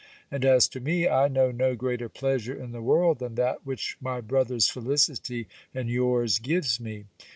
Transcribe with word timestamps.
And 0.31 0.43
as 0.43 0.67
to 0.69 0.79
me, 0.79 1.07
I 1.07 1.27
know 1.27 1.51
no 1.51 1.75
greater 1.75 2.09
pleasure 2.09 2.55
in 2.55 2.71
the 2.71 2.81
world 2.81 3.19
than 3.19 3.35
that 3.35 3.67
which 3.67 3.97
my 4.01 4.19
brother's 4.19 4.67
felicity 4.67 5.47
and 5.75 5.89
yours 5.91 6.39
gives 6.39 6.79
me. 6.79 7.05